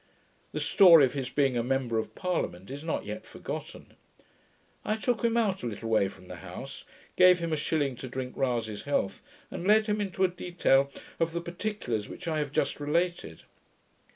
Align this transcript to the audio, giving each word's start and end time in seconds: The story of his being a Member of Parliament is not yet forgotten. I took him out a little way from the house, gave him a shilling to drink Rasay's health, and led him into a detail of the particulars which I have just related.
The 0.51 0.59
story 0.59 1.05
of 1.05 1.13
his 1.13 1.29
being 1.29 1.55
a 1.55 1.61
Member 1.61 1.99
of 1.99 2.15
Parliament 2.15 2.71
is 2.71 2.83
not 2.83 3.05
yet 3.05 3.23
forgotten. 3.27 3.93
I 4.83 4.95
took 4.95 5.21
him 5.23 5.37
out 5.37 5.61
a 5.61 5.67
little 5.67 5.89
way 5.89 6.07
from 6.07 6.27
the 6.27 6.37
house, 6.37 6.85
gave 7.15 7.37
him 7.37 7.53
a 7.53 7.55
shilling 7.55 7.95
to 7.97 8.09
drink 8.09 8.35
Rasay's 8.35 8.85
health, 8.85 9.21
and 9.51 9.67
led 9.67 9.85
him 9.85 10.01
into 10.01 10.23
a 10.23 10.27
detail 10.27 10.91
of 11.19 11.33
the 11.33 11.41
particulars 11.41 12.09
which 12.09 12.27
I 12.27 12.39
have 12.39 12.51
just 12.51 12.79
related. 12.79 13.43